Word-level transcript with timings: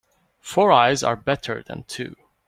Four 0.39 0.71
eyes 0.71 1.03
are 1.03 1.15
better 1.15 1.61
than 1.61 1.83
two. 1.83 2.15